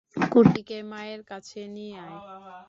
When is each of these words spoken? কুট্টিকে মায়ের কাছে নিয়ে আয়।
কুট্টিকে 0.31 0.77
মায়ের 0.83 1.21
কাছে 1.23 1.59
নিয়ে 1.67 1.95
আয়। 1.99 2.19